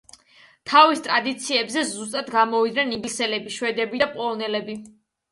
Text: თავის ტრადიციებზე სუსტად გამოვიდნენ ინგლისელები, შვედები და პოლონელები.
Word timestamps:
თავის 0.69 1.01
ტრადიციებზე 1.07 1.83
სუსტად 1.89 2.31
გამოვიდნენ 2.35 2.93
ინგლისელები, 2.97 3.53
შვედები 3.57 4.01
და 4.05 4.09
პოლონელები. 4.17 4.77